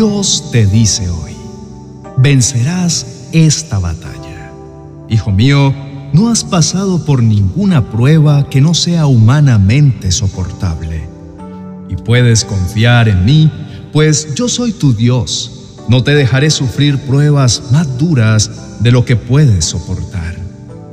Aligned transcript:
Dios 0.00 0.48
te 0.50 0.64
dice 0.64 1.10
hoy, 1.10 1.36
vencerás 2.16 3.28
esta 3.32 3.78
batalla. 3.78 4.50
Hijo 5.10 5.30
mío, 5.30 5.74
no 6.14 6.30
has 6.30 6.42
pasado 6.42 7.04
por 7.04 7.22
ninguna 7.22 7.90
prueba 7.90 8.48
que 8.48 8.62
no 8.62 8.72
sea 8.72 9.04
humanamente 9.04 10.10
soportable. 10.10 11.06
Y 11.90 11.96
puedes 11.96 12.46
confiar 12.46 13.10
en 13.10 13.26
mí, 13.26 13.52
pues 13.92 14.34
yo 14.34 14.48
soy 14.48 14.72
tu 14.72 14.94
Dios. 14.94 15.76
No 15.86 16.02
te 16.02 16.14
dejaré 16.14 16.48
sufrir 16.48 16.96
pruebas 17.00 17.64
más 17.70 17.98
duras 17.98 18.50
de 18.80 18.92
lo 18.92 19.04
que 19.04 19.16
puedes 19.16 19.66
soportar. 19.66 20.34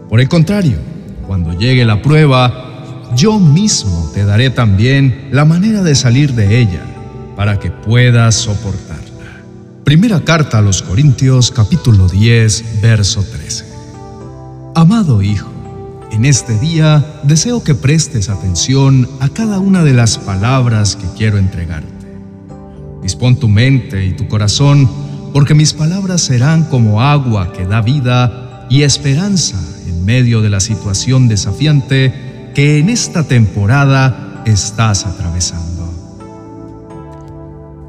Por 0.10 0.20
el 0.20 0.28
contrario, 0.28 0.80
cuando 1.26 1.58
llegue 1.58 1.86
la 1.86 2.02
prueba, 2.02 3.08
yo 3.16 3.40
mismo 3.40 4.12
te 4.14 4.26
daré 4.26 4.50
también 4.50 5.30
la 5.32 5.46
manera 5.46 5.82
de 5.82 5.96
salir 5.96 6.34
de 6.34 6.60
ella 6.60 6.84
para 7.38 7.58
que 7.58 7.72
puedas 7.72 8.36
soportarla. 8.36 8.87
Primera 9.88 10.20
carta 10.20 10.58
a 10.58 10.62
los 10.62 10.82
Corintios 10.82 11.50
capítulo 11.50 12.10
10, 12.10 12.82
verso 12.82 13.24
13. 13.24 13.64
Amado 14.76 15.22
Hijo, 15.22 15.50
en 16.12 16.26
este 16.26 16.60
día 16.60 17.22
deseo 17.24 17.64
que 17.64 17.74
prestes 17.74 18.28
atención 18.28 19.08
a 19.22 19.30
cada 19.30 19.60
una 19.60 19.86
de 19.86 19.94
las 19.94 20.18
palabras 20.18 20.98
que 20.98 21.08
quiero 21.18 21.38
entregarte. 21.38 22.06
Dispón 23.02 23.38
tu 23.38 23.48
mente 23.48 24.06
y 24.06 24.12
tu 24.12 24.28
corazón, 24.28 24.90
porque 25.32 25.54
mis 25.54 25.72
palabras 25.72 26.20
serán 26.20 26.66
como 26.66 27.02
agua 27.02 27.54
que 27.54 27.66
da 27.66 27.80
vida 27.80 28.68
y 28.70 28.82
esperanza 28.82 29.56
en 29.88 30.04
medio 30.04 30.42
de 30.42 30.50
la 30.50 30.60
situación 30.60 31.30
desafiante 31.30 32.52
que 32.54 32.80
en 32.80 32.90
esta 32.90 33.24
temporada 33.24 34.44
estás 34.46 35.06
atravesando. 35.06 35.77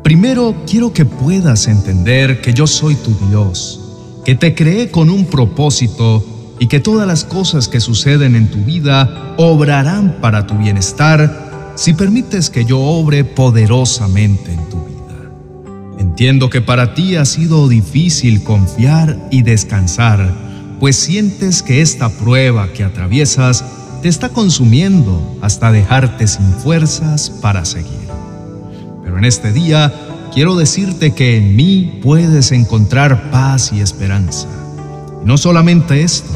Primero 0.09 0.65
quiero 0.67 0.95
que 0.95 1.05
puedas 1.05 1.67
entender 1.67 2.41
que 2.41 2.55
yo 2.55 2.67
soy 2.67 2.95
tu 2.95 3.15
Dios, 3.29 3.79
que 4.25 4.35
te 4.35 4.55
creé 4.55 4.91
con 4.91 5.11
un 5.11 5.27
propósito 5.27 6.25
y 6.59 6.67
que 6.67 6.81
todas 6.81 7.07
las 7.07 7.25
cosas 7.25 7.69
que 7.69 7.79
suceden 7.79 8.35
en 8.35 8.51
tu 8.51 8.57
vida 8.65 9.35
obrarán 9.37 10.17
para 10.23 10.47
tu 10.47 10.55
bienestar 10.55 11.75
si 11.75 11.93
permites 11.93 12.49
que 12.49 12.65
yo 12.65 12.81
obre 12.81 13.23
poderosamente 13.23 14.55
en 14.55 14.71
tu 14.71 14.79
vida. 14.79 15.31
Entiendo 15.99 16.49
que 16.49 16.63
para 16.63 16.95
ti 16.95 17.17
ha 17.17 17.27
sido 17.27 17.69
difícil 17.69 18.43
confiar 18.43 19.29
y 19.31 19.43
descansar, 19.43 20.33
pues 20.81 20.97
sientes 20.97 21.63
que 21.63 21.83
esta 21.83 22.09
prueba 22.09 22.73
que 22.73 22.83
atraviesas 22.83 23.63
te 24.01 24.09
está 24.09 24.31
consumiendo 24.31 25.37
hasta 25.43 25.71
dejarte 25.71 26.27
sin 26.29 26.51
fuerzas 26.55 27.29
para 27.29 27.67
seguir. 27.67 28.09
Pero 29.09 29.17
en 29.17 29.25
este 29.25 29.55
día 29.55 29.91
quiero 30.39 30.55
decirte 30.55 31.15
que 31.15 31.37
en 31.37 31.57
mí 31.57 31.99
puedes 32.01 32.53
encontrar 32.53 33.33
paz 33.33 33.73
y 33.73 33.81
esperanza. 33.81 34.47
Y 35.21 35.27
no 35.27 35.37
solamente 35.37 36.05
esto, 36.05 36.31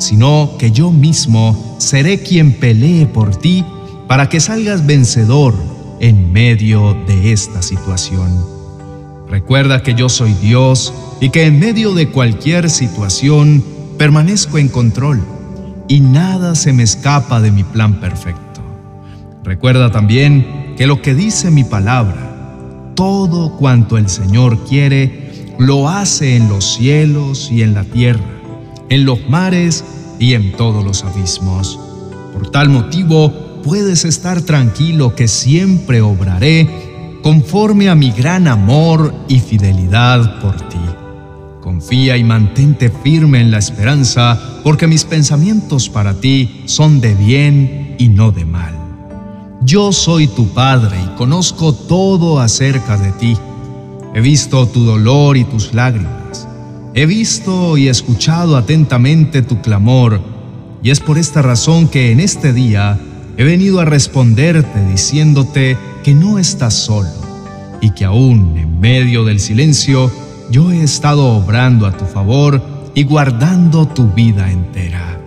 sino 0.00 0.56
que 0.58 0.72
yo 0.72 0.90
mismo 0.90 1.76
seré 1.78 2.18
quien 2.18 2.54
pelee 2.54 3.06
por 3.06 3.36
ti 3.36 3.64
para 4.08 4.28
que 4.28 4.40
salgas 4.40 4.84
vencedor 4.84 5.54
en 6.00 6.32
medio 6.32 6.96
de 7.06 7.30
esta 7.30 7.62
situación. 7.62 8.44
Recuerda 9.28 9.84
que 9.84 9.94
yo 9.94 10.08
soy 10.08 10.34
Dios 10.42 10.92
y 11.20 11.28
que 11.28 11.44
en 11.46 11.60
medio 11.60 11.94
de 11.94 12.08
cualquier 12.08 12.68
situación 12.68 13.62
permanezco 13.96 14.58
en 14.58 14.66
control 14.66 15.22
y 15.86 16.00
nada 16.00 16.56
se 16.56 16.72
me 16.72 16.82
escapa 16.82 17.40
de 17.40 17.52
mi 17.52 17.62
plan 17.62 18.00
perfecto. 18.00 18.60
Recuerda 19.44 19.92
también 19.92 20.74
que 20.76 20.88
lo 20.88 21.00
que 21.00 21.14
dice 21.14 21.52
mi 21.52 21.62
palabra, 21.62 22.33
todo 22.94 23.56
cuanto 23.56 23.98
el 23.98 24.08
Señor 24.08 24.64
quiere, 24.64 25.54
lo 25.58 25.88
hace 25.88 26.36
en 26.36 26.48
los 26.48 26.74
cielos 26.74 27.50
y 27.50 27.62
en 27.62 27.74
la 27.74 27.84
tierra, 27.84 28.24
en 28.88 29.04
los 29.04 29.28
mares 29.28 29.84
y 30.18 30.34
en 30.34 30.52
todos 30.52 30.84
los 30.84 31.04
abismos. 31.04 31.78
Por 32.32 32.50
tal 32.50 32.68
motivo, 32.68 33.32
puedes 33.62 34.04
estar 34.04 34.42
tranquilo 34.42 35.14
que 35.14 35.28
siempre 35.28 36.00
obraré 36.00 36.68
conforme 37.22 37.88
a 37.88 37.94
mi 37.94 38.10
gran 38.10 38.48
amor 38.48 39.14
y 39.28 39.40
fidelidad 39.40 40.40
por 40.40 40.56
ti. 40.68 40.78
Confía 41.60 42.16
y 42.16 42.24
mantente 42.24 42.90
firme 42.90 43.40
en 43.40 43.50
la 43.50 43.58
esperanza, 43.58 44.38
porque 44.62 44.86
mis 44.86 45.04
pensamientos 45.04 45.88
para 45.88 46.14
ti 46.20 46.62
son 46.66 47.00
de 47.00 47.14
bien 47.14 47.96
y 47.98 48.08
no 48.08 48.32
de 48.32 48.44
mal 48.44 48.83
yo 49.64 49.92
soy 49.92 50.26
tu 50.26 50.48
Padre 50.48 50.98
y 51.02 51.16
conozco 51.16 51.72
todo 51.72 52.38
acerca 52.40 52.98
de 52.98 53.12
ti. 53.12 53.36
He 54.14 54.20
visto 54.20 54.68
tu 54.68 54.84
dolor 54.84 55.36
y 55.36 55.44
tus 55.44 55.72
lágrimas. 55.72 56.46
He 56.92 57.06
visto 57.06 57.76
y 57.76 57.88
escuchado 57.88 58.56
atentamente 58.56 59.42
tu 59.42 59.60
clamor, 59.60 60.20
y 60.82 60.90
es 60.90 61.00
por 61.00 61.18
esta 61.18 61.40
razón 61.40 61.88
que 61.88 62.12
en 62.12 62.20
este 62.20 62.52
día 62.52 63.00
he 63.36 63.44
venido 63.44 63.80
a 63.80 63.84
responderte 63.84 64.84
diciéndote 64.86 65.78
que 66.04 66.14
no 66.14 66.38
estás 66.38 66.74
solo 66.74 67.08
y 67.80 67.90
que 67.90 68.04
aún 68.04 68.56
en 68.58 68.78
medio 68.80 69.24
del 69.24 69.40
silencio 69.40 70.10
yo 70.50 70.70
he 70.70 70.82
estado 70.82 71.36
obrando 71.36 71.86
a 71.86 71.96
tu 71.96 72.04
favor 72.04 72.62
y 72.94 73.04
guardando 73.04 73.88
tu 73.88 74.12
vida 74.12 74.52
entera. 74.52 75.18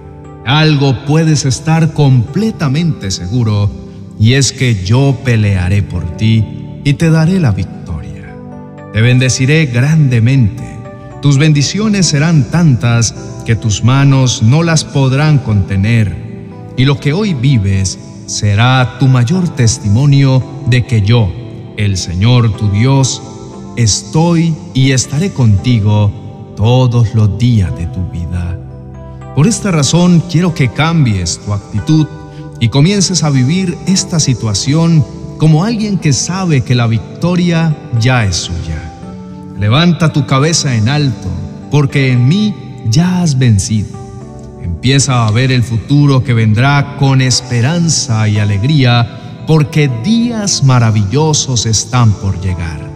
Algo 0.45 0.95
puedes 1.05 1.43
estar 1.43 1.93
completamente 1.93 3.11
seguro 3.11 3.86
y 4.19 4.33
es 4.33 4.51
que 4.51 4.83
yo 4.83 5.17
pelearé 5.23 5.83
por 5.83 6.17
ti 6.17 6.43
y 6.83 6.93
te 6.93 7.09
daré 7.09 7.39
la 7.39 7.51
victoria. 7.51 8.35
Te 8.93 9.01
bendeciré 9.01 9.65
grandemente. 9.67 10.63
Tus 11.21 11.37
bendiciones 11.37 12.07
serán 12.07 12.49
tantas 12.51 13.13
que 13.45 13.55
tus 13.55 13.83
manos 13.83 14.43
no 14.43 14.63
las 14.63 14.83
podrán 14.83 15.39
contener, 15.39 16.15
y 16.77 16.85
lo 16.85 16.99
que 16.99 17.13
hoy 17.13 17.33
vives 17.33 17.97
será 18.27 18.97
tu 18.99 19.07
mayor 19.07 19.49
testimonio 19.49 20.43
de 20.67 20.85
que 20.85 21.01
yo, 21.01 21.31
el 21.77 21.97
Señor 21.97 22.55
tu 22.55 22.69
Dios, 22.69 23.21
estoy 23.77 24.53
y 24.73 24.91
estaré 24.91 25.31
contigo 25.31 26.53
todos 26.55 27.15
los 27.15 27.37
días 27.37 27.75
de 27.77 27.87
tu 27.87 28.09
vida. 28.09 28.59
Por 29.35 29.47
esta 29.47 29.71
razón 29.71 30.23
quiero 30.29 30.53
que 30.53 30.69
cambies 30.69 31.39
tu 31.45 31.53
actitud 31.53 32.07
y 32.59 32.69
comiences 32.69 33.23
a 33.23 33.29
vivir 33.29 33.77
esta 33.87 34.19
situación 34.19 35.05
como 35.37 35.63
alguien 35.63 35.97
que 35.97 36.13
sabe 36.13 36.61
que 36.61 36.75
la 36.75 36.87
victoria 36.87 37.75
ya 37.99 38.25
es 38.25 38.35
suya. 38.35 38.93
Levanta 39.59 40.13
tu 40.13 40.25
cabeza 40.25 40.75
en 40.75 40.89
alto, 40.89 41.29
porque 41.71 42.11
en 42.11 42.27
mí 42.27 42.55
ya 42.89 43.21
has 43.21 43.37
vencido. 43.37 43.97
Empieza 44.63 45.27
a 45.27 45.31
ver 45.31 45.51
el 45.51 45.63
futuro 45.63 46.23
que 46.23 46.33
vendrá 46.33 46.97
con 46.97 47.21
esperanza 47.21 48.27
y 48.27 48.39
alegría, 48.39 49.43
porque 49.47 49.89
días 50.03 50.63
maravillosos 50.63 51.65
están 51.65 52.11
por 52.13 52.39
llegar. 52.41 52.87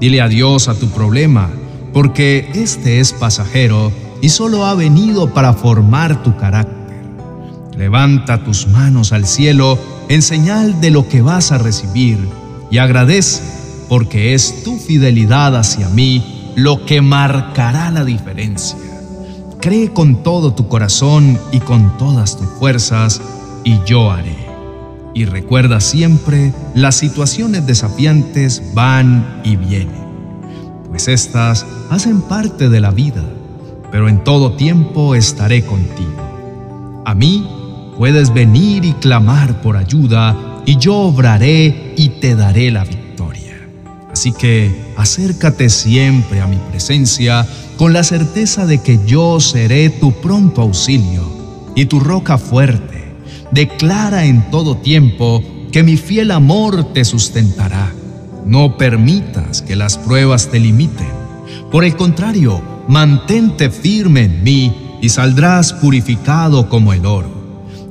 Dile 0.00 0.20
adiós 0.20 0.68
a 0.68 0.74
tu 0.74 0.88
problema, 0.88 1.50
porque 1.92 2.50
este 2.54 3.00
es 3.00 3.12
pasajero 3.12 3.92
y 4.20 4.28
solo 4.28 4.66
ha 4.66 4.74
venido 4.74 5.32
para 5.32 5.52
formar 5.54 6.22
tu 6.22 6.36
carácter. 6.36 6.75
Levanta 7.76 8.42
tus 8.42 8.66
manos 8.66 9.12
al 9.12 9.26
cielo 9.26 9.78
en 10.08 10.22
señal 10.22 10.80
de 10.80 10.90
lo 10.90 11.08
que 11.08 11.20
vas 11.20 11.52
a 11.52 11.58
recibir 11.58 12.18
y 12.70 12.78
agradece 12.78 13.42
porque 13.88 14.34
es 14.34 14.64
tu 14.64 14.78
fidelidad 14.78 15.56
hacia 15.56 15.88
mí 15.90 16.52
lo 16.56 16.86
que 16.86 17.02
marcará 17.02 17.90
la 17.90 18.04
diferencia. 18.04 18.78
Cree 19.60 19.92
con 19.92 20.22
todo 20.22 20.54
tu 20.54 20.68
corazón 20.68 21.38
y 21.52 21.60
con 21.60 21.98
todas 21.98 22.38
tus 22.38 22.48
fuerzas 22.58 23.20
y 23.62 23.78
yo 23.84 24.10
haré. 24.10 24.46
Y 25.14 25.24
recuerda 25.24 25.80
siempre, 25.80 26.52
las 26.74 26.94
situaciones 26.94 27.66
desafiantes 27.66 28.62
van 28.74 29.40
y 29.44 29.56
vienen, 29.56 30.04
pues 30.88 31.08
éstas 31.08 31.66
hacen 31.90 32.20
parte 32.22 32.68
de 32.68 32.80
la 32.80 32.90
vida, 32.90 33.24
pero 33.90 34.08
en 34.08 34.24
todo 34.24 34.56
tiempo 34.56 35.14
estaré 35.14 35.64
contigo. 35.64 37.02
A 37.06 37.14
mí 37.14 37.48
Puedes 37.96 38.32
venir 38.34 38.84
y 38.84 38.92
clamar 38.92 39.62
por 39.62 39.76
ayuda 39.76 40.36
y 40.66 40.76
yo 40.76 40.94
obraré 40.94 41.94
y 41.96 42.10
te 42.20 42.34
daré 42.34 42.70
la 42.70 42.84
victoria. 42.84 43.56
Así 44.12 44.32
que 44.32 44.70
acércate 44.96 45.70
siempre 45.70 46.40
a 46.40 46.46
mi 46.46 46.56
presencia 46.70 47.46
con 47.76 47.92
la 47.92 48.02
certeza 48.02 48.66
de 48.66 48.82
que 48.82 49.00
yo 49.06 49.40
seré 49.40 49.88
tu 49.88 50.12
pronto 50.12 50.62
auxilio 50.62 51.22
y 51.74 51.86
tu 51.86 52.00
roca 52.00 52.36
fuerte. 52.36 53.04
Declara 53.50 54.26
en 54.26 54.50
todo 54.50 54.76
tiempo 54.76 55.42
que 55.72 55.82
mi 55.82 55.96
fiel 55.96 56.32
amor 56.32 56.92
te 56.92 57.04
sustentará. 57.04 57.92
No 58.44 58.76
permitas 58.76 59.62
que 59.62 59.76
las 59.76 59.98
pruebas 59.98 60.50
te 60.50 60.60
limiten. 60.60 61.08
Por 61.70 61.84
el 61.84 61.96
contrario, 61.96 62.60
mantente 62.88 63.70
firme 63.70 64.24
en 64.24 64.42
mí 64.42 64.98
y 65.02 65.08
saldrás 65.08 65.72
purificado 65.72 66.68
como 66.68 66.92
el 66.92 67.06
oro. 67.06 67.35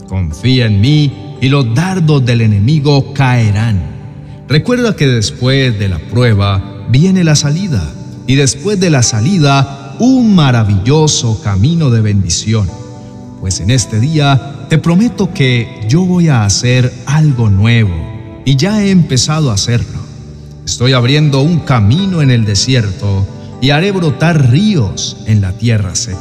Confía 0.08 0.68
en 0.68 0.82
mí 0.82 1.38
y 1.42 1.50
los 1.50 1.74
dardos 1.74 2.26
del 2.26 2.42
enemigo 2.42 3.14
caerán. 3.14 3.82
Recuerda 4.48 4.96
que 4.96 5.08
después 5.08 5.78
de 5.80 5.90
la 5.90 6.00
prueba 6.00 6.86
viene 6.90 7.24
la 7.24 7.36
salida 7.36 7.84
y 8.28 8.36
después 8.36 8.80
de 8.80 8.90
la 8.90 9.02
salida 9.02 9.96
un 10.00 10.36
maravilloso 10.36 11.42
camino 11.42 11.90
de 11.90 12.02
bendición. 12.02 12.70
Pues 13.42 13.60
en 13.60 13.72
este 13.72 14.00
día 14.00 14.68
te 14.70 14.78
prometo 14.78 15.34
que 15.34 15.86
yo 15.90 16.06
voy 16.06 16.28
a 16.28 16.46
hacer 16.46 16.94
algo 17.06 17.50
nuevo 17.50 17.94
y 18.46 18.56
ya 18.56 18.84
he 18.84 18.92
empezado 18.92 19.50
a 19.50 19.56
hacerlo. 19.56 20.00
Estoy 20.66 20.94
abriendo 20.94 21.42
un 21.42 21.60
camino 21.60 22.22
en 22.22 22.32
el 22.32 22.46
desierto 22.46 23.26
y 23.62 23.72
haré 23.72 23.92
brotar 23.92 24.52
ríos 24.52 25.18
en 25.26 25.42
la 25.42 25.54
tierra 25.54 25.96
seca. 25.96 26.20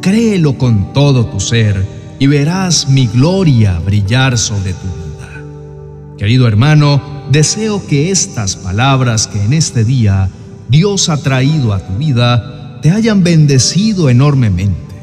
Créelo 0.00 0.58
con 0.58 0.92
todo 0.92 1.26
tu 1.26 1.40
ser 1.40 1.93
y 2.18 2.26
verás 2.26 2.88
mi 2.88 3.06
gloria 3.06 3.78
brillar 3.78 4.38
sobre 4.38 4.72
tu 4.72 4.86
vida. 4.86 6.16
Querido 6.18 6.46
hermano, 6.46 7.02
deseo 7.30 7.84
que 7.86 8.10
estas 8.10 8.56
palabras 8.56 9.26
que 9.26 9.42
en 9.42 9.52
este 9.52 9.84
día 9.84 10.30
Dios 10.68 11.08
ha 11.08 11.16
traído 11.16 11.72
a 11.72 11.80
tu 11.80 11.94
vida 11.94 12.80
te 12.82 12.90
hayan 12.90 13.24
bendecido 13.24 14.10
enormemente. 14.10 14.94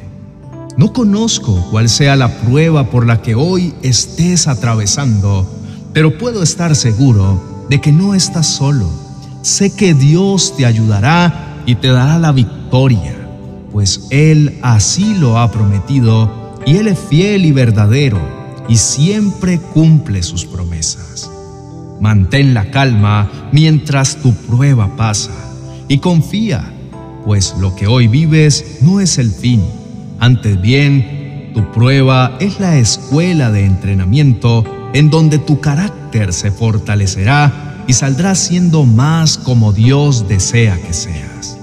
No 0.78 0.94
conozco 0.94 1.68
cuál 1.72 1.90
sea 1.90 2.16
la 2.16 2.30
prueba 2.42 2.90
por 2.90 3.06
la 3.06 3.22
que 3.22 3.36
hoy 3.36 3.74
estés 3.82 4.48
atravesando, 4.48 5.50
pero 5.94 6.18
puedo 6.18 6.44
estar 6.44 6.76
seguro 6.76 7.66
de 7.70 7.82
que 7.82 7.92
no 7.92 8.14
estás 8.14 8.48
solo. 8.48 8.88
Sé 9.42 9.76
que 9.76 9.94
Dios 9.94 10.56
te 10.56 10.66
ayudará 10.66 11.64
y 11.66 11.76
te 11.76 11.88
dará 11.88 12.20
la 12.20 12.32
victoria, 12.32 13.16
pues 13.72 14.08
Él 14.12 14.60
así 14.62 15.16
lo 15.16 15.40
ha 15.40 15.52
prometido 15.52 16.41
y 16.66 16.78
Él 16.78 16.88
es 16.88 17.00
fiel 17.00 17.46
y 17.46 17.52
verdadero 17.52 18.20
y 18.68 18.78
siempre 18.78 19.60
cumple 19.60 20.24
sus 20.24 20.46
promesas. 20.46 21.30
Mantén 22.00 22.54
la 22.54 22.72
calma 22.72 23.50
mientras 23.52 24.18
tu 24.18 24.34
prueba 24.34 24.96
pasa 24.96 25.32
y 25.88 26.00
confía, 26.00 26.64
pues 27.26 27.56
lo 27.60 27.76
que 27.76 27.88
hoy 27.88 28.08
vives 28.08 28.78
no 28.82 29.00
es 29.00 29.18
el 29.18 29.32
fin. 29.32 29.62
Antes 30.20 30.60
bien, 30.62 31.52
tu 31.54 31.72
prueba 31.72 32.38
es 32.40 32.60
la 32.60 32.78
escuela 32.78 33.52
de 33.52 33.66
entrenamiento 33.66 34.64
en 34.94 35.10
donde 35.10 35.38
tu 35.38 35.60
carácter 35.60 36.34
se 36.34 36.52
fortalecerá 36.52 37.84
y 37.88 37.94
saldrás 37.94 38.40
siendo 38.40 38.86
más 38.86 39.38
como 39.38 39.74
Dios 39.74 40.28
desea 40.28 40.78
que 40.82 40.94
seas. 40.94 41.58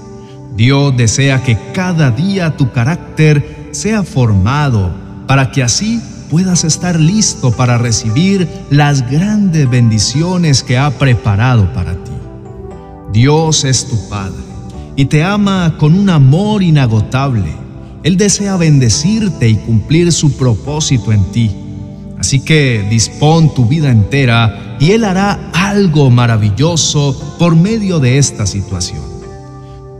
Dios 0.55 0.95
desea 0.95 1.41
que 1.41 1.57
cada 1.73 2.11
día 2.11 2.55
tu 2.57 2.71
carácter 2.71 3.58
sea 3.71 4.03
formado 4.03 4.91
para 5.27 5.51
que 5.51 5.63
así 5.63 6.01
puedas 6.29 6.63
estar 6.63 6.99
listo 6.99 7.51
para 7.51 7.77
recibir 7.77 8.47
las 8.69 9.09
grandes 9.09 9.69
bendiciones 9.69 10.63
que 10.63 10.77
ha 10.77 10.91
preparado 10.91 11.71
para 11.73 11.93
ti. 11.93 12.11
Dios 13.11 13.63
es 13.63 13.87
tu 13.87 14.09
Padre 14.09 14.43
y 14.95 15.05
te 15.05 15.23
ama 15.23 15.75
con 15.79 15.95
un 15.95 16.09
amor 16.09 16.61
inagotable. 16.61 17.53
Él 18.03 18.17
desea 18.17 18.57
bendecirte 18.57 19.49
y 19.49 19.55
cumplir 19.55 20.11
su 20.11 20.37
propósito 20.37 21.11
en 21.11 21.23
ti. 21.31 21.51
Así 22.19 22.39
que 22.41 22.85
dispón 22.89 23.53
tu 23.53 23.65
vida 23.65 23.89
entera 23.89 24.77
y 24.79 24.91
Él 24.91 25.03
hará 25.03 25.51
algo 25.53 26.09
maravilloso 26.09 27.35
por 27.39 27.55
medio 27.55 27.99
de 27.99 28.17
esta 28.17 28.45
situación. 28.45 29.08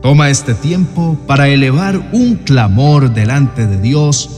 Toma 0.01 0.29
este 0.29 0.53
tiempo 0.53 1.17
para 1.27 1.49
elevar 1.49 2.11
un 2.13 2.35
clamor 2.35 3.13
delante 3.13 3.67
de 3.67 3.81
Dios 3.81 4.29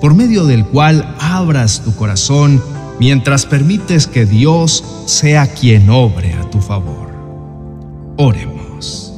por 0.00 0.14
medio 0.14 0.46
del 0.46 0.64
cual 0.64 1.14
abras 1.20 1.82
tu 1.84 1.94
corazón 1.94 2.62
mientras 2.98 3.44
permites 3.44 4.06
que 4.06 4.24
Dios 4.24 4.82
sea 5.04 5.46
quien 5.46 5.90
obre 5.90 6.32
a 6.32 6.48
tu 6.48 6.62
favor. 6.62 7.10
Oremos. 8.16 9.12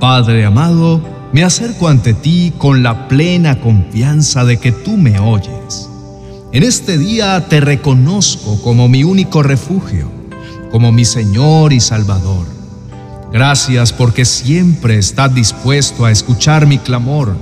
Padre 0.00 0.44
amado, 0.44 1.00
me 1.32 1.44
acerco 1.44 1.86
ante 1.86 2.14
ti 2.14 2.52
con 2.58 2.82
la 2.82 3.06
plena 3.06 3.60
confianza 3.60 4.44
de 4.44 4.58
que 4.58 4.72
tú 4.72 4.96
me 4.96 5.20
oyes. 5.20 5.88
En 6.50 6.64
este 6.64 6.98
día 6.98 7.46
te 7.48 7.60
reconozco 7.60 8.60
como 8.60 8.88
mi 8.88 9.04
único 9.04 9.44
refugio, 9.44 10.10
como 10.72 10.90
mi 10.90 11.04
Señor 11.04 11.72
y 11.72 11.78
Salvador 11.78 12.61
Gracias 13.32 13.94
porque 13.94 14.26
siempre 14.26 14.98
estás 14.98 15.34
dispuesto 15.34 16.04
a 16.04 16.10
escuchar 16.10 16.66
mi 16.66 16.76
clamor. 16.78 17.34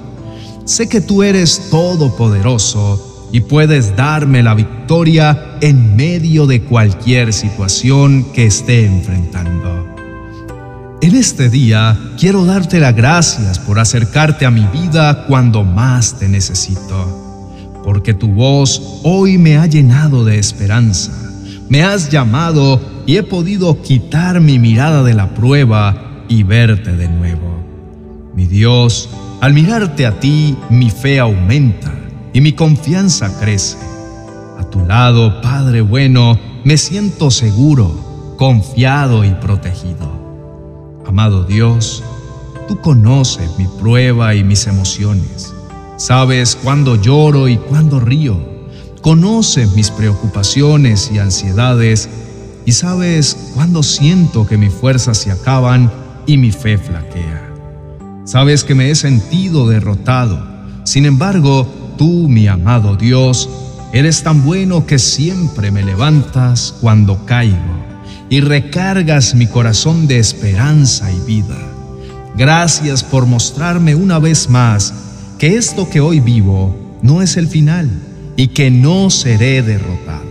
Sé 0.65 0.89
que 0.89 1.01
tú 1.01 1.25
eres 1.25 1.69
todopoderoso 1.69 3.29
y 3.33 3.41
puedes 3.41 3.97
darme 3.97 4.43
la 4.43 4.55
victoria 4.55 5.57
en 5.61 5.97
medio 5.97 6.47
de 6.47 6.63
cualquier 6.63 7.33
situación 7.33 8.25
que 8.33 8.47
esté 8.47 8.87
enfrentando. 8.87 9.89
En 11.03 11.17
este 11.17 11.49
día 11.49 11.99
quiero 12.19 12.45
darte 12.45 12.79
las 12.79 12.95
gracias 12.95 13.59
por 13.59 13.81
acercarte 13.81 14.47
a 14.47 14.51
mi 14.51 14.67
vida 14.67 15.25
cuando 15.27 15.65
más 15.65 16.19
te 16.19 16.29
necesito, 16.29 17.81
porque 17.83 18.15
tu 18.15 18.29
voz 18.29 19.01
hoy 19.03 19.39
me 19.39 19.57
ha 19.57 19.67
llenado 19.67 20.25
de 20.25 20.39
esperanza. 20.39 21.13
Me 21.69 21.83
has 21.83 22.11
llamado 22.11 22.81
y 23.11 23.17
he 23.17 23.25
podido 23.25 23.83
quitar 23.83 24.41
mi 24.41 24.61
mirada 24.61 25.03
de 25.03 25.15
la 25.15 25.35
prueba 25.35 26.23
y 26.29 26.45
verte 26.45 26.93
de 26.93 27.09
nuevo. 27.09 27.59
Mi 28.37 28.47
Dios, 28.47 29.09
al 29.41 29.53
mirarte 29.53 30.07
a 30.07 30.21
ti, 30.21 30.57
mi 30.69 30.91
fe 30.91 31.19
aumenta 31.19 31.93
y 32.33 32.41
mi 32.41 32.53
confianza 32.53 33.37
crece. 33.41 33.79
A 34.61 34.71
tu 34.71 34.87
lado, 34.87 35.41
Padre 35.41 35.81
bueno, 35.81 36.39
me 36.63 36.77
siento 36.77 37.33
seguro, 37.33 38.37
confiado 38.39 39.25
y 39.25 39.31
protegido. 39.31 41.03
Amado 41.05 41.43
Dios, 41.43 42.05
tú 42.69 42.81
conoces 42.81 43.59
mi 43.59 43.67
prueba 43.81 44.37
y 44.37 44.45
mis 44.45 44.69
emociones. 44.69 45.53
Sabes 45.97 46.55
cuándo 46.55 46.95
lloro 46.95 47.49
y 47.49 47.57
cuándo 47.57 47.99
río. 47.99 48.39
Conoces 49.01 49.75
mis 49.75 49.91
preocupaciones 49.91 51.11
y 51.13 51.19
ansiedades 51.19 52.09
y 52.67 52.73
sabes 52.73 53.53
cuándo 53.55 53.83
siento 53.83 54.47
que 54.47 54.57
mis 54.57 54.73
fuerzas 54.73 55.19
se 55.19 55.31
acaban 55.31 55.91
y 56.27 56.37
mi 56.37 56.53
fe 56.53 56.79
flaquea. 56.79 57.51
Sabes 58.25 58.65
que 58.65 58.75
me 58.75 58.91
he 58.91 58.95
sentido 58.95 59.69
derrotado. 59.69 60.47
Sin 60.85 61.07
embargo, 61.07 61.67
tú, 61.99 62.29
mi 62.29 62.47
amado 62.47 62.97
Dios, 62.97 63.49
eres 63.93 64.23
tan 64.23 64.45
bueno 64.45 64.87
que 64.87 64.99
siempre 64.99 65.71
me 65.71 65.83
levantas 65.83 66.75
cuando 66.81 67.25
caigo 67.27 67.57
y 68.29 68.41
recargas 68.41 69.35
mi 69.35 69.47
corazón 69.47 70.07
de 70.07 70.19
esperanza 70.19 71.11
y 71.11 71.19
vida. 71.27 71.59
Gracias 72.37 73.03
por 73.03 73.27
mostrarme 73.27 73.95
una 73.95 74.19
vez 74.19 74.49
más 74.49 74.95
que 75.39 75.57
esto 75.57 75.91
que 75.91 76.01
hoy 76.01 76.21
vivo 76.21 76.99
no 77.03 77.23
es 77.23 77.37
el 77.37 77.49
final 77.49 77.91
y 78.37 78.49
que 78.49 78.71
no 78.71 79.11
seré 79.11 79.63
derrotado. 79.63 80.30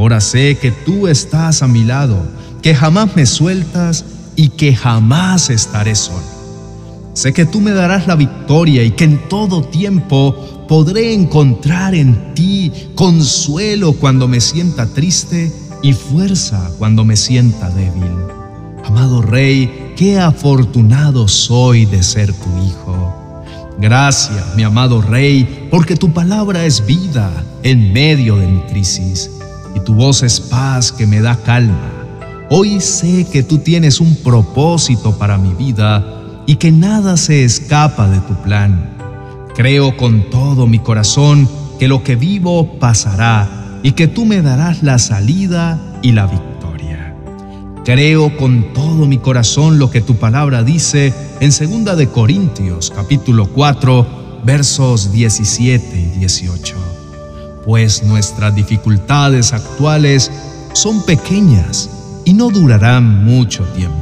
Ahora 0.00 0.22
sé 0.22 0.56
que 0.56 0.70
tú 0.70 1.08
estás 1.08 1.62
a 1.62 1.68
mi 1.68 1.84
lado, 1.84 2.16
que 2.62 2.74
jamás 2.74 3.14
me 3.16 3.26
sueltas 3.26 4.06
y 4.34 4.48
que 4.48 4.74
jamás 4.74 5.50
estaré 5.50 5.94
solo. 5.94 6.24
Sé 7.12 7.34
que 7.34 7.44
tú 7.44 7.60
me 7.60 7.72
darás 7.72 8.06
la 8.06 8.16
victoria 8.16 8.82
y 8.82 8.92
que 8.92 9.04
en 9.04 9.28
todo 9.28 9.62
tiempo 9.62 10.64
podré 10.66 11.12
encontrar 11.12 11.94
en 11.94 12.32
ti 12.32 12.72
consuelo 12.94 13.92
cuando 13.92 14.26
me 14.26 14.40
sienta 14.40 14.86
triste 14.86 15.52
y 15.82 15.92
fuerza 15.92 16.70
cuando 16.78 17.04
me 17.04 17.14
sienta 17.14 17.68
débil. 17.68 18.10
Amado 18.86 19.20
Rey, 19.20 19.92
qué 19.98 20.18
afortunado 20.18 21.28
soy 21.28 21.84
de 21.84 22.02
ser 22.02 22.32
tu 22.32 22.48
Hijo. 22.66 23.14
Gracias, 23.78 24.56
mi 24.56 24.62
amado 24.62 25.02
Rey, 25.02 25.68
porque 25.70 25.94
tu 25.94 26.10
palabra 26.10 26.64
es 26.64 26.86
vida 26.86 27.30
en 27.62 27.92
medio 27.92 28.36
de 28.36 28.46
mi 28.46 28.60
crisis 28.62 29.30
y 29.74 29.80
tu 29.80 29.94
voz 29.94 30.22
es 30.22 30.40
paz 30.40 30.92
que 30.92 31.06
me 31.06 31.20
da 31.20 31.36
calma. 31.36 31.90
Hoy 32.50 32.80
sé 32.80 33.26
que 33.30 33.42
tú 33.42 33.58
tienes 33.58 34.00
un 34.00 34.16
propósito 34.16 35.16
para 35.18 35.38
mi 35.38 35.52
vida 35.54 36.04
y 36.46 36.56
que 36.56 36.72
nada 36.72 37.16
se 37.16 37.44
escapa 37.44 38.08
de 38.08 38.18
tu 38.20 38.34
plan. 38.42 38.90
Creo 39.54 39.96
con 39.96 40.30
todo 40.30 40.66
mi 40.66 40.78
corazón 40.78 41.48
que 41.78 41.86
lo 41.86 42.02
que 42.02 42.16
vivo 42.16 42.78
pasará 42.78 43.78
y 43.82 43.92
que 43.92 44.08
tú 44.08 44.26
me 44.26 44.42
darás 44.42 44.82
la 44.82 44.98
salida 44.98 45.78
y 46.02 46.12
la 46.12 46.26
victoria. 46.26 47.14
Creo 47.84 48.36
con 48.36 48.72
todo 48.72 49.06
mi 49.06 49.18
corazón 49.18 49.78
lo 49.78 49.90
que 49.90 50.00
tu 50.00 50.16
palabra 50.16 50.62
dice 50.62 51.14
en 51.40 51.84
2 51.84 51.96
de 51.96 52.08
Corintios 52.08 52.92
capítulo 52.94 53.48
4 53.52 54.42
versos 54.44 55.12
17 55.12 56.00
y 56.00 56.18
18 56.18 56.99
pues 57.64 58.02
nuestras 58.02 58.54
dificultades 58.54 59.52
actuales 59.52 60.30
son 60.72 61.02
pequeñas 61.04 61.90
y 62.24 62.32
no 62.32 62.50
durarán 62.50 63.24
mucho 63.24 63.64
tiempo. 63.64 63.96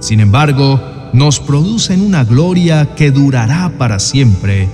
Sin 0.00 0.20
embargo, 0.20 0.80
nos 1.12 1.40
producen 1.40 2.00
una 2.00 2.24
gloria 2.24 2.94
que 2.96 3.10
durará 3.10 3.70
para 3.78 3.98
siempre 3.98 4.68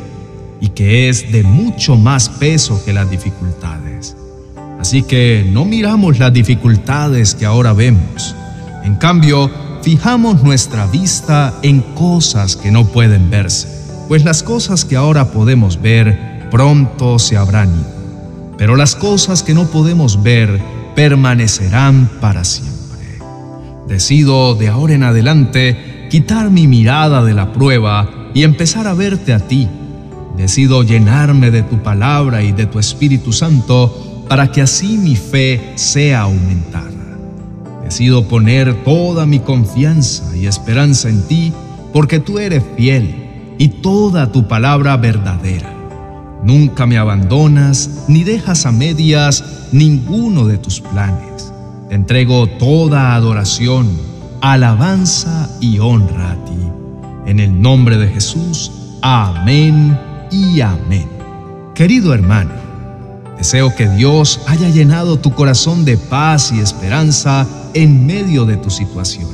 y 0.61 0.69
que 0.69 1.09
es 1.09 1.31
de 1.33 1.43
mucho 1.43 1.97
más 1.97 2.29
peso 2.29 2.83
que 2.85 2.93
las 2.93 3.11
dificultades. 3.11 4.17
Así 4.79 5.03
que 5.03 5.47
no 5.53 5.65
miramos 5.65 6.19
las 6.19 6.33
dificultades 6.33 7.35
que 7.35 7.45
ahora 7.45 7.73
vemos. 7.73 8.35
En 8.85 8.97
cambio, 8.97 9.51
fijamos 9.83 10.43
nuestra 10.43 10.87
vista 10.87 11.55
en 11.63 11.81
cosas 11.81 12.57
que 12.57 12.71
no 12.71 12.87
pueden 12.87 13.31
verse, 13.31 13.69
pues 14.09 14.25
las 14.25 14.43
cosas 14.43 14.85
que 14.85 14.97
ahora 14.97 15.33
podemos 15.33 15.81
ver 15.81 16.30
pronto 16.51 17.19
se 17.19 17.37
habrán 17.37 17.69
ido, 17.69 18.55
pero 18.59 18.77
las 18.77 18.97
cosas 18.97 19.43
que 19.43 19.55
no 19.55 19.67
podemos 19.67 20.23
ver 20.23 20.61
permanecerán 20.95 22.11
para 22.21 22.45
siempre. 22.45 22.81
Decido 23.89 24.55
de 24.55 24.69
ahora 24.69 24.95
en 24.95 25.03
adelante 25.03 26.09
quitar 26.11 26.51
mi 26.51 26.67
mirada 26.67 27.25
de 27.25 27.35
la 27.35 27.53
prueba 27.53 28.11
y 28.35 28.43
empezar 28.43 28.87
a 28.87 28.95
verte 28.95 29.33
a 29.33 29.41
ti. 29.41 29.69
Decido 30.37 30.83
llenarme 30.83 31.51
de 31.51 31.63
tu 31.63 31.83
palabra 31.83 32.43
y 32.43 32.53
de 32.53 32.67
tu 32.67 32.79
Espíritu 32.79 33.33
Santo 33.33 34.25
para 34.29 34.53
que 34.53 34.63
así 34.63 34.97
mi 34.97 35.17
fe 35.17 35.73
sea 35.75 36.23
aumentada. 36.23 36.91
Decido 37.83 38.29
poner 38.29 38.85
toda 38.85 39.27
mi 39.27 39.41
confianza 39.41 40.37
y 40.37 40.47
esperanza 40.47 41.09
en 41.09 41.23
ti 41.23 41.53
porque 41.93 42.21
tú 42.21 42.39
eres 42.39 42.63
fiel 42.77 43.55
y 43.59 43.69
toda 43.69 44.31
tu 44.31 44.47
palabra 44.47 44.97
verdadera. 44.97 45.80
Nunca 46.43 46.87
me 46.87 46.99
abandonas 46.99 48.05
ni 48.09 48.25
dejas 48.25 48.67
a 48.67 48.73
medias 48.73 49.45
ninguno 49.73 50.47
de 50.47 50.59
tus 50.59 50.81
planes. 50.81 51.53
Te 51.89 51.95
entrego 51.95 52.47
toda 52.47 53.15
adoración, 53.15 53.89
alabanza 54.41 55.51
y 55.61 55.79
honra 55.79 56.33
a 56.33 56.45
ti. 56.45 56.53
En 57.27 57.41
el 57.41 57.61
nombre 57.61 57.99
de 57.99 58.09
Jesús, 58.09 58.73
amén 59.03 59.99
y 60.31 60.61
amén. 60.61 61.09
Querido 61.75 62.15
hermano, 62.15 62.71
Deseo 63.41 63.75
que 63.75 63.89
Dios 63.89 64.39
haya 64.49 64.69
llenado 64.69 65.19
tu 65.19 65.35
corazón 65.35 65.87
de 65.87 65.97
paz 65.97 66.53
y 66.53 66.61
esperanza 66.61 67.47
en 67.73 68.05
medio 68.05 68.45
de 68.45 68.59
tu 68.59 68.69
situación. 68.69 69.31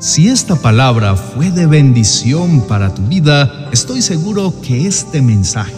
Si 0.00 0.28
esta 0.28 0.54
palabra 0.54 1.16
fue 1.16 1.50
de 1.50 1.64
bendición 1.64 2.60
para 2.68 2.92
tu 2.92 3.00
vida, 3.06 3.70
estoy 3.72 4.02
seguro 4.02 4.52
que 4.60 4.86
este 4.86 5.22
mensaje, 5.22 5.72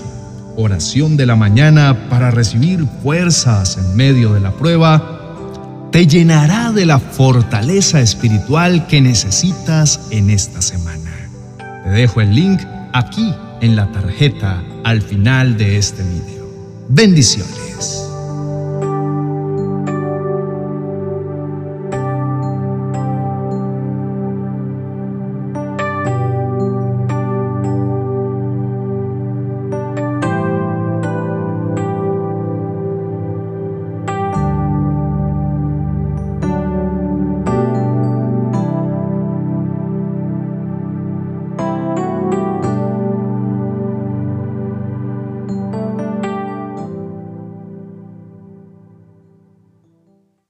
oración 0.56 1.16
de 1.16 1.26
la 1.26 1.36
mañana 1.36 2.08
para 2.08 2.30
recibir 2.30 2.84
fuerzas 3.02 3.76
en 3.76 3.96
medio 3.96 4.34
de 4.34 4.40
la 4.40 4.52
prueba, 4.52 5.20
te 5.90 6.06
llenará 6.06 6.70
de 6.72 6.86
la 6.86 6.98
fortaleza 6.98 8.00
espiritual 8.00 8.86
que 8.86 9.00
necesitas 9.00 10.00
en 10.10 10.30
esta 10.30 10.62
semana. 10.62 11.10
Te 11.84 11.90
dejo 11.90 12.20
el 12.20 12.34
link 12.34 12.60
aquí 12.92 13.34
en 13.60 13.76
la 13.76 13.90
tarjeta 13.92 14.62
al 14.84 15.02
final 15.02 15.56
de 15.56 15.78
este 15.78 16.02
video. 16.02 16.48
Bendiciones. 16.88 18.09